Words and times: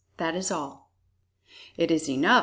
That 0.17 0.33
is 0.33 0.49
all." 0.49 0.89
"It 1.77 1.91
is 1.91 2.09
enough!" 2.09 2.39